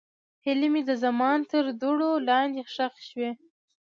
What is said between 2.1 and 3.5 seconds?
لاندې ښخې شوې.